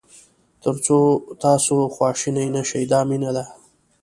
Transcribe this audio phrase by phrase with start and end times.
[0.63, 0.97] تر څو
[1.43, 3.45] تاسو خواشینی نه شئ دا مینه ده.